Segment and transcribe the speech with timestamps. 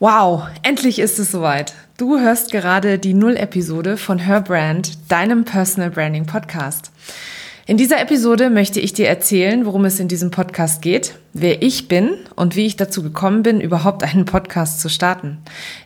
[0.00, 1.74] Wow, endlich ist es soweit.
[1.96, 6.92] Du hörst gerade die Null-Episode von Her Brand, deinem Personal Branding Podcast.
[7.66, 11.88] In dieser Episode möchte ich dir erzählen, worum es in diesem Podcast geht, wer ich
[11.88, 15.38] bin und wie ich dazu gekommen bin, überhaupt einen Podcast zu starten.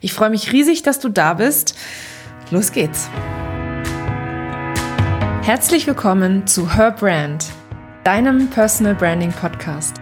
[0.02, 1.74] Ich freue mich riesig, dass du da bist.
[2.50, 3.08] Los geht's.
[5.40, 7.46] Herzlich willkommen zu Her Brand,
[8.04, 10.01] deinem Personal Branding Podcast.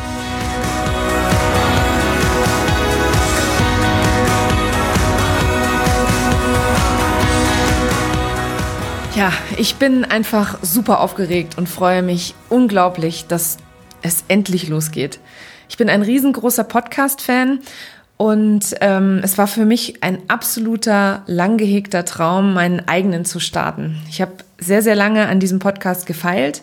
[9.15, 13.57] Ja, ich bin einfach super aufgeregt und freue mich unglaublich, dass
[14.01, 15.19] es endlich losgeht.
[15.67, 17.59] Ich bin ein riesengroßer Podcast-Fan
[18.15, 24.01] und ähm, es war für mich ein absoluter, lang gehegter Traum, meinen eigenen zu starten.
[24.09, 26.61] Ich habe sehr, sehr lange an diesem Podcast gefeilt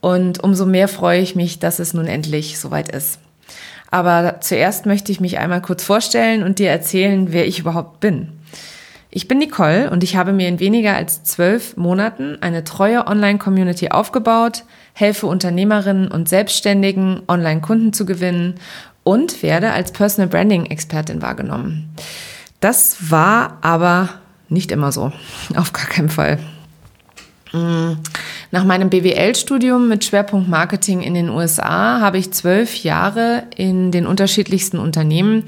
[0.00, 3.18] und umso mehr freue ich mich, dass es nun endlich soweit ist.
[3.90, 8.28] Aber zuerst möchte ich mich einmal kurz vorstellen und dir erzählen, wer ich überhaupt bin.
[9.14, 13.90] Ich bin Nicole und ich habe mir in weniger als zwölf Monaten eine treue Online-Community
[13.90, 18.54] aufgebaut, helfe Unternehmerinnen und Selbstständigen, Online-Kunden zu gewinnen
[19.04, 21.94] und werde als Personal Branding-Expertin wahrgenommen.
[22.60, 24.08] Das war aber
[24.48, 25.12] nicht immer so.
[25.56, 26.38] Auf gar keinen Fall.
[27.52, 27.98] Mm.
[28.50, 34.06] Nach meinem BWL-Studium mit Schwerpunkt Marketing in den USA habe ich zwölf Jahre in den
[34.06, 35.44] unterschiedlichsten Unternehmen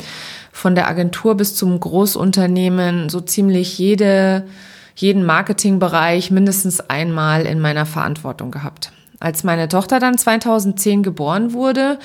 [0.54, 4.46] von der Agentur bis zum Großunternehmen so ziemlich jede,
[4.94, 8.92] jeden Marketingbereich mindestens einmal in meiner Verantwortung gehabt.
[9.18, 11.98] Als meine Tochter dann 2010 geboren wurde,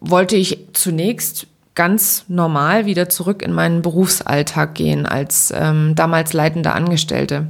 [0.00, 6.72] wollte ich zunächst ganz normal wieder zurück in meinen Berufsalltag gehen als ähm, damals leitende
[6.72, 7.48] Angestellte.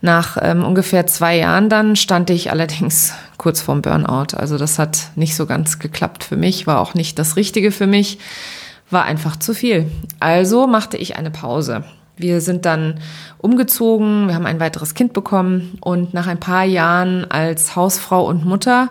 [0.00, 4.36] Nach ähm, ungefähr zwei Jahren dann stand ich allerdings kurz vorm Burnout.
[4.36, 7.86] Also das hat nicht so ganz geklappt für mich, war auch nicht das Richtige für
[7.86, 8.18] mich
[8.94, 9.90] war einfach zu viel.
[10.20, 11.84] Also machte ich eine Pause.
[12.16, 13.00] Wir sind dann
[13.38, 18.46] umgezogen, wir haben ein weiteres Kind bekommen und nach ein paar Jahren als Hausfrau und
[18.46, 18.90] Mutter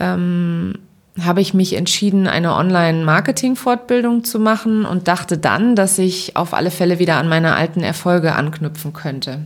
[0.00, 0.74] ähm,
[1.20, 6.70] habe ich mich entschieden, eine Online-Marketing-Fortbildung zu machen und dachte dann, dass ich auf alle
[6.70, 9.40] Fälle wieder an meine alten Erfolge anknüpfen könnte.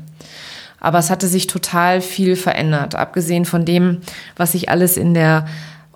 [0.80, 2.94] Aber es hatte sich total viel verändert.
[2.94, 4.00] Abgesehen von dem,
[4.36, 5.46] was ich alles in der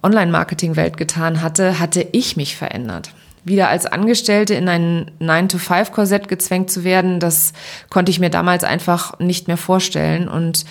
[0.03, 3.12] Online-Marketing-Welt getan hatte, hatte ich mich verändert
[3.49, 7.53] wieder als Angestellte in ein 9-to-5-Korsett gezwängt zu werden, das
[7.91, 10.29] konnte ich mir damals einfach nicht mehr vorstellen.
[10.29, 10.65] Und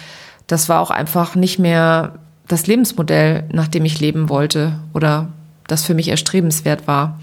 [0.48, 5.30] das war auch einfach nicht mehr das Lebensmodell, nach dem ich leben wollte oder
[5.68, 7.20] das für mich erstrebenswert war.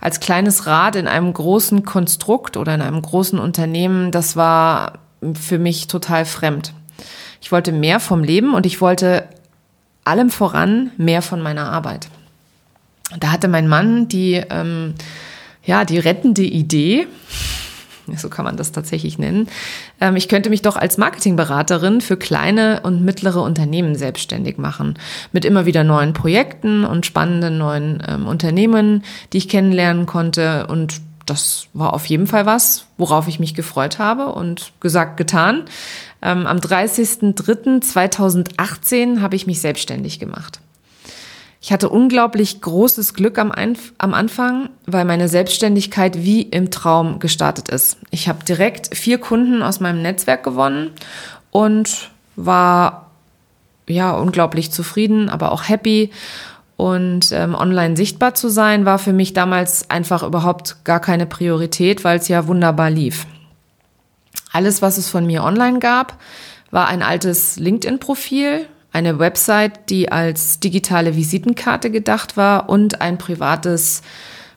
[0.00, 4.98] Als kleines Rad in einem großen Konstrukt oder in einem großen Unternehmen, das war
[5.34, 6.74] für mich total fremd.
[7.40, 9.24] Ich wollte mehr vom Leben und ich wollte
[10.04, 12.08] allem voran mehr von meiner Arbeit
[13.18, 14.94] da hatte mein Mann die, ähm,
[15.64, 17.06] ja, die rettende Idee,
[18.16, 19.48] so kann man das tatsächlich nennen.
[20.00, 24.98] Ähm, ich könnte mich doch als Marketingberaterin für kleine und mittlere Unternehmen selbstständig machen.
[25.32, 29.02] Mit immer wieder neuen Projekten und spannenden neuen ähm, Unternehmen,
[29.32, 30.68] die ich kennenlernen konnte.
[30.68, 35.64] Und das war auf jeden Fall was, worauf ich mich gefreut habe und gesagt, getan.
[36.22, 40.60] Ähm, am 30.03.2018 habe ich mich selbstständig gemacht.
[41.66, 47.18] Ich hatte unglaublich großes Glück am, Einf am Anfang, weil meine Selbstständigkeit wie im Traum
[47.18, 47.98] gestartet ist.
[48.12, 50.92] Ich habe direkt vier Kunden aus meinem Netzwerk gewonnen
[51.50, 53.10] und war
[53.88, 56.12] ja unglaublich zufrieden, aber auch happy.
[56.76, 62.04] Und ähm, online sichtbar zu sein, war für mich damals einfach überhaupt gar keine Priorität,
[62.04, 63.26] weil es ja wunderbar lief.
[64.52, 66.16] Alles, was es von mir online gab,
[66.70, 74.00] war ein altes LinkedIn-Profil, eine Website, die als digitale Visitenkarte gedacht war und ein privates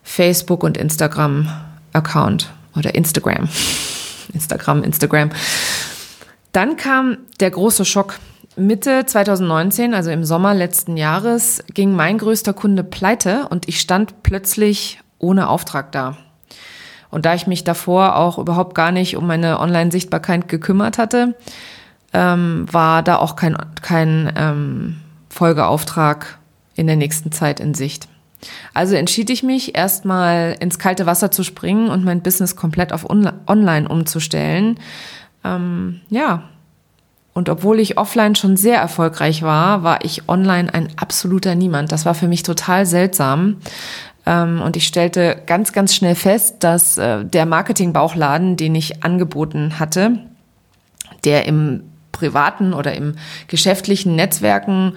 [0.01, 3.49] Facebook- und Instagram-Account oder Instagram.
[4.33, 5.31] Instagram, Instagram.
[6.53, 8.15] Dann kam der große Schock.
[8.55, 14.23] Mitte 2019, also im Sommer letzten Jahres, ging mein größter Kunde pleite und ich stand
[14.23, 16.17] plötzlich ohne Auftrag da.
[17.09, 21.35] Und da ich mich davor auch überhaupt gar nicht um meine Online-Sichtbarkeit gekümmert hatte,
[22.13, 24.97] ähm, war da auch kein, kein ähm,
[25.29, 26.39] Folgeauftrag
[26.75, 28.07] in der nächsten Zeit in Sicht.
[28.73, 33.05] Also entschied ich mich, erstmal ins kalte Wasser zu springen und mein Business komplett auf
[33.09, 34.79] Online umzustellen.
[35.43, 36.43] Ähm, ja,
[37.33, 41.91] Und obwohl ich offline schon sehr erfolgreich war, war ich online ein absoluter Niemand.
[41.91, 43.57] Das war für mich total seltsam.
[44.25, 49.79] Ähm, und ich stellte ganz, ganz schnell fest, dass äh, der Marketing-Bauchladen, den ich angeboten
[49.79, 50.19] hatte,
[51.23, 51.83] der im
[52.19, 53.15] privaten oder im
[53.47, 54.93] geschäftlichen Netzwerken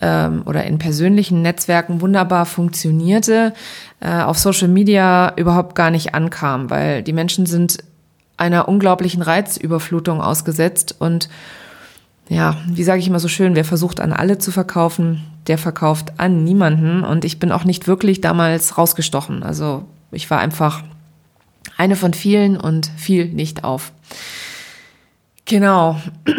[0.00, 3.52] ähm, oder in persönlichen Netzwerken wunderbar funktionierte,
[4.00, 7.78] äh, auf Social Media überhaupt gar nicht ankam, weil die Menschen sind
[8.36, 11.28] einer unglaublichen Reizüberflutung ausgesetzt und
[12.28, 16.14] ja, wie sage ich immer so schön, wer versucht an alle zu verkaufen, der verkauft
[16.16, 19.42] an niemanden und ich bin auch nicht wirklich damals rausgestochen.
[19.42, 20.82] Also ich war einfach
[21.76, 23.92] eine von vielen und fiel nicht auf.
[25.44, 26.00] Genau.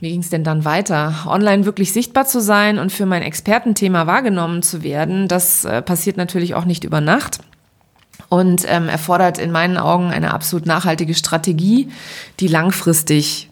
[0.00, 1.24] Wie ging es denn dann weiter?
[1.26, 6.18] Online wirklich sichtbar zu sein und für mein Expertenthema wahrgenommen zu werden, das äh, passiert
[6.18, 7.38] natürlich auch nicht über Nacht
[8.28, 11.88] und ähm, erfordert in meinen Augen eine absolut nachhaltige Strategie,
[12.40, 13.48] die langfristig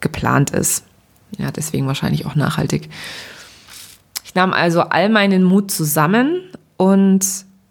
[0.00, 0.84] geplant ist.
[1.36, 2.88] Ja, deswegen wahrscheinlich auch nachhaltig.
[4.24, 6.42] Ich nahm also all meinen Mut zusammen
[6.76, 7.26] und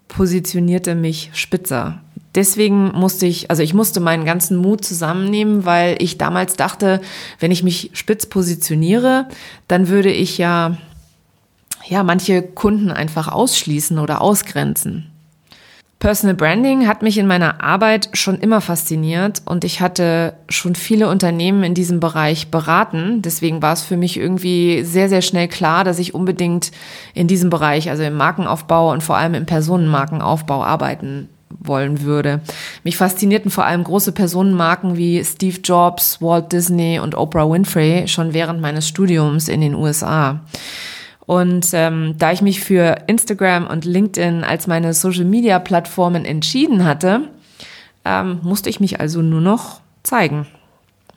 [0.08, 2.00] positionierte mich spitzer
[2.38, 7.00] deswegen musste ich, also ich musste meinen ganzen Mut zusammennehmen, weil ich damals dachte,
[7.40, 9.26] wenn ich mich spitz positioniere,
[9.66, 10.78] dann würde ich ja,
[11.88, 15.10] ja, manche Kunden einfach ausschließen oder ausgrenzen.
[15.98, 21.08] Personal Branding hat mich in meiner Arbeit schon immer fasziniert und ich hatte schon viele
[21.08, 23.20] Unternehmen in diesem Bereich beraten.
[23.20, 26.70] Deswegen war es für mich irgendwie sehr, sehr schnell klar, dass ich unbedingt
[27.14, 32.40] in diesem Bereich, also im Markenaufbau und vor allem im Personenmarkenaufbau arbeiten wollen würde.
[32.84, 38.32] Mich faszinierten vor allem große Personenmarken wie Steve Jobs, Walt Disney und Oprah Winfrey schon
[38.34, 40.40] während meines Studiums in den USA.
[41.28, 47.28] Und ähm, da ich mich für Instagram und LinkedIn als meine Social-Media-Plattformen entschieden hatte,
[48.06, 50.46] ähm, musste ich mich also nur noch zeigen.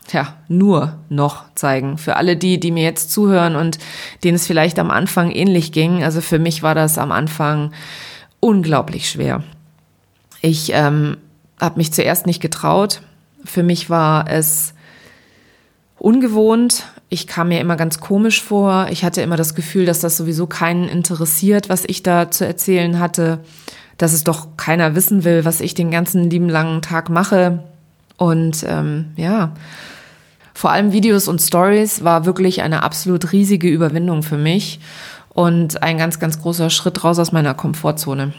[0.08, 1.98] Tja, nur noch zeigen.
[1.98, 3.80] Für alle die, die mir jetzt zuhören und
[4.26, 6.04] denen es vielleicht am Anfang ähnlich ging.
[6.04, 7.72] Also für mich war das am Anfang
[8.42, 9.44] unglaublich schwer.
[10.42, 11.18] Ich ähm,
[11.60, 13.02] habe mich zuerst nicht getraut.
[13.46, 14.74] Für mich war es
[15.98, 16.86] ungewohnt.
[17.10, 18.88] Ich kam mir immer ganz komisch vor.
[18.90, 23.00] Ich hatte immer das Gefühl, dass das sowieso keinen interessiert, was ich da zu erzählen
[23.00, 23.40] hatte.
[23.98, 27.64] Dass es doch keiner wissen will, was ich den ganzen lieben langen Tag mache.
[28.18, 29.54] Und ähm, ja,
[30.54, 34.80] vor allem Videos und Stories war wirklich eine absolut riesige Überwindung für mich
[35.30, 38.34] und ein ganz, ganz großer Schritt raus aus meiner Komfortzone.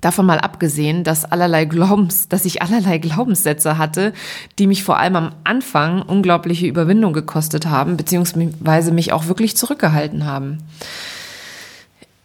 [0.00, 4.12] Davon mal abgesehen, dass allerlei Glaubens, dass ich allerlei Glaubenssätze hatte,
[4.58, 10.24] die mich vor allem am Anfang unglaubliche Überwindung gekostet haben, beziehungsweise mich auch wirklich zurückgehalten
[10.24, 10.58] haben.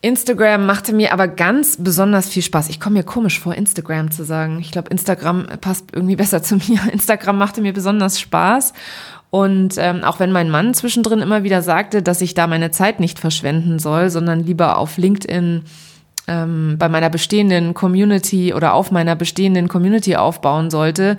[0.03, 2.67] Instagram machte mir aber ganz besonders viel Spaß.
[2.67, 4.59] Ich komme mir komisch vor, Instagram zu sagen.
[4.59, 6.81] Ich glaube, Instagram passt irgendwie besser zu mir.
[6.91, 8.73] Instagram machte mir besonders Spaß.
[9.29, 12.99] Und ähm, auch wenn mein Mann zwischendrin immer wieder sagte, dass ich da meine Zeit
[12.99, 15.63] nicht verschwenden soll, sondern lieber auf LinkedIn
[16.27, 21.17] ähm, bei meiner bestehenden Community oder auf meiner bestehenden Community aufbauen sollte,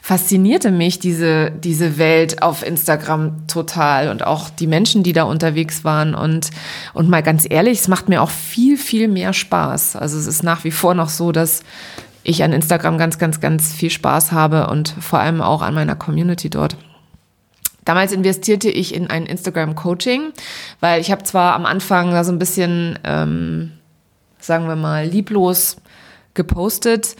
[0.00, 5.84] faszinierte mich diese, diese Welt auf Instagram total und auch die Menschen, die da unterwegs
[5.84, 6.14] waren.
[6.14, 6.50] Und,
[6.94, 9.96] und mal ganz ehrlich, es macht mir auch viel, viel mehr Spaß.
[9.96, 11.62] Also es ist nach wie vor noch so, dass
[12.22, 15.94] ich an Instagram ganz, ganz, ganz viel Spaß habe und vor allem auch an meiner
[15.94, 16.76] Community dort.
[17.84, 20.32] Damals investierte ich in ein Instagram-Coaching,
[20.80, 23.72] weil ich habe zwar am Anfang da so ein bisschen ähm,
[24.38, 25.76] sagen wir mal, lieblos
[26.34, 27.16] gepostet.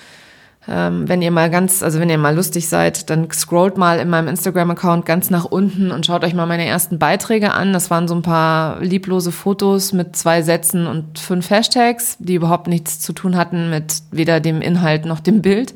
[0.69, 4.09] Ähm, wenn ihr mal ganz, also wenn ihr mal lustig seid, dann scrollt mal in
[4.09, 7.73] meinem Instagram-Account ganz nach unten und schaut euch mal meine ersten Beiträge an.
[7.73, 12.67] Das waren so ein paar lieblose Fotos mit zwei Sätzen und fünf Hashtags, die überhaupt
[12.67, 15.75] nichts zu tun hatten mit weder dem Inhalt noch dem Bild.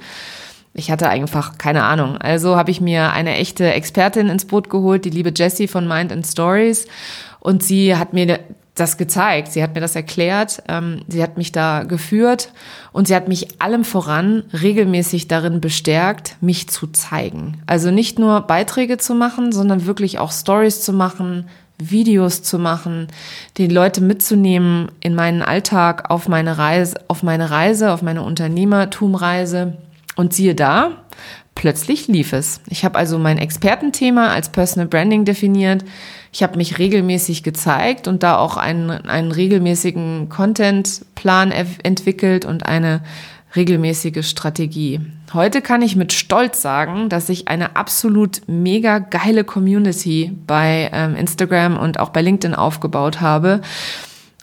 [0.72, 2.16] Ich hatte einfach keine Ahnung.
[2.16, 6.12] Also habe ich mir eine echte Expertin ins Boot geholt, die liebe Jessie von Mind
[6.12, 6.86] and Stories.
[7.38, 8.40] Und sie hat mir
[8.80, 9.52] das gezeigt.
[9.52, 10.62] Sie hat mir das erklärt.
[10.68, 12.52] Ähm, sie hat mich da geführt
[12.92, 17.62] und sie hat mich allem voran regelmäßig darin bestärkt, mich zu zeigen.
[17.66, 21.46] Also nicht nur Beiträge zu machen, sondern wirklich auch Stories zu machen,
[21.78, 23.08] Videos zu machen,
[23.56, 29.76] die Leute mitzunehmen in meinen Alltag, auf meine Reise, auf meine Reise, auf meine Unternehmertumreise.
[30.16, 31.04] Und siehe da,
[31.54, 32.60] plötzlich lief es.
[32.68, 35.84] Ich habe also mein Expertenthema als Personal Branding definiert.
[36.32, 43.02] Ich habe mich regelmäßig gezeigt und da auch einen, einen regelmäßigen Contentplan entwickelt und eine
[43.56, 45.00] regelmäßige Strategie.
[45.34, 51.16] Heute kann ich mit Stolz sagen, dass ich eine absolut mega geile Community bei ähm,
[51.16, 53.60] Instagram und auch bei LinkedIn aufgebaut habe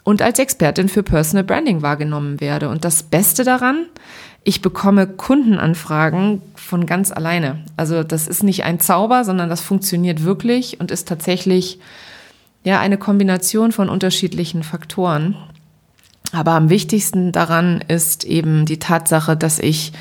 [0.04, 2.68] und als Expertin für Personal Branding wahrgenommen werde.
[2.68, 3.86] Und das Beste daran,
[4.44, 7.64] ich bekomme Kundenanfragen von ganz alleine.
[7.76, 11.78] Also das ist nicht ein Zauber, sondern das funktioniert wirklich und ist tatsächlich
[12.64, 15.36] ja eine Kombination von unterschiedlichen Faktoren.
[16.32, 19.92] Aber am wichtigsten daran ist eben die Tatsache, dass ich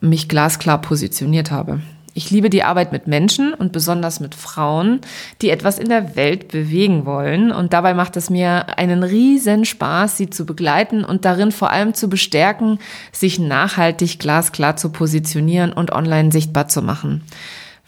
[0.00, 1.80] mich glasklar positioniert habe.
[2.14, 5.00] Ich liebe die Arbeit mit Menschen und besonders mit Frauen,
[5.40, 7.50] die etwas in der Welt bewegen wollen.
[7.50, 11.94] Und dabei macht es mir einen riesen Spaß, sie zu begleiten und darin vor allem
[11.94, 12.78] zu bestärken,
[13.12, 17.22] sich nachhaltig glasklar zu positionieren und online sichtbar zu machen.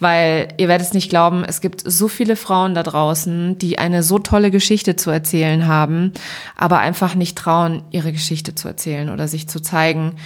[0.01, 4.03] Weil ihr werdet es nicht glauben, es gibt so viele Frauen da draußen, die eine
[4.03, 6.13] so tolle Geschichte zu erzählen haben,
[6.57, 10.17] aber einfach nicht trauen, ihre Geschichte zu erzählen oder sich zu zeigen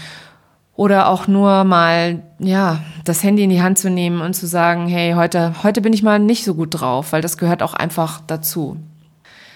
[0.78, 4.86] oder auch nur mal ja das Handy in die Hand zu nehmen und zu sagen,
[4.86, 8.20] hey, heute heute bin ich mal nicht so gut drauf, weil das gehört auch einfach
[8.28, 8.76] dazu.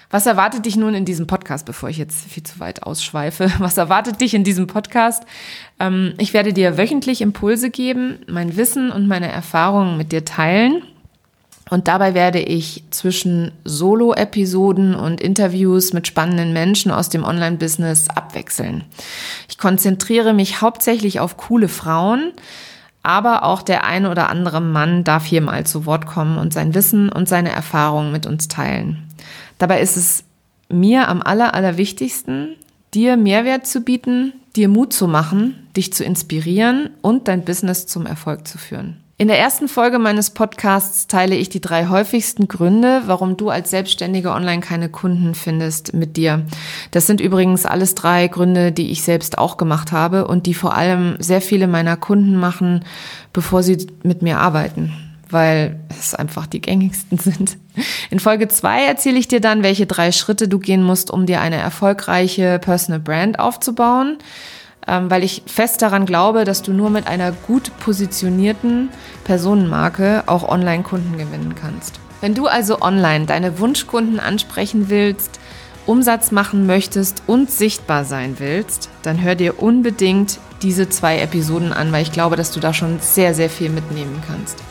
[0.09, 3.49] Was erwartet dich nun in diesem Podcast, bevor ich jetzt viel zu weit ausschweife?
[3.59, 5.23] Was erwartet dich in diesem Podcast?
[5.79, 10.83] Ähm, ich werde dir wöchentlich Impulse geben, mein Wissen und meine Erfahrungen mit dir teilen
[11.69, 18.83] und dabei werde ich zwischen Solo-Episoden und Interviews mit spannenden Menschen aus dem Online-Business abwechseln.
[19.47, 22.33] Ich konzentriere mich hauptsächlich auf coole Frauen,
[23.01, 26.73] aber auch der eine oder andere Mann darf hier mal zu Wort kommen und sein
[26.73, 29.07] Wissen und seine Erfahrungen mit uns teilen.
[29.57, 30.23] Dabei ist es
[30.69, 32.55] mir am aller, allerwichtigsten,
[32.93, 38.05] dir Mehrwert zu bieten, dir Mut zu machen, dich zu inspirieren und dein Business zum
[38.05, 39.02] Erfolg zu führen.
[39.23, 43.69] In der ersten Folge meines Podcasts teile ich die drei häufigsten Gründe, warum du als
[43.69, 46.45] Selbstständige online keine Kunden findest mit dir.
[46.91, 50.75] Das sind übrigens alles drei Gründe, die ich selbst auch gemacht habe und die vor
[50.75, 52.83] allem sehr viele meiner Kunden machen,
[53.31, 54.91] bevor sie mit mir arbeiten,
[55.29, 57.57] weil es einfach die gängigsten sind.
[58.09, 61.39] In Folge zwei erzähle ich dir dann, welche drei Schritte du gehen musst, um dir
[61.39, 64.17] eine erfolgreiche Personal Brand aufzubauen
[64.85, 68.89] weil ich fest daran glaube, dass du nur mit einer gut positionierten
[69.23, 71.99] Personenmarke auch Online-Kunden gewinnen kannst.
[72.21, 75.39] Wenn du also online deine Wunschkunden ansprechen willst,
[75.85, 81.91] Umsatz machen möchtest und sichtbar sein willst, dann hör dir unbedingt diese zwei Episoden an,
[81.91, 84.63] weil ich glaube, dass du da schon sehr, sehr viel mitnehmen kannst.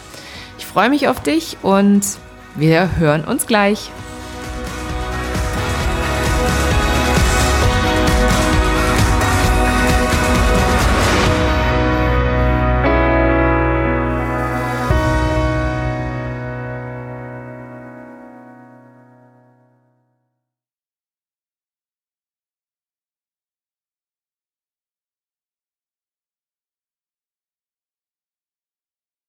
[0.58, 2.02] Ich freue mich auf dich und
[2.54, 3.90] wir hören uns gleich.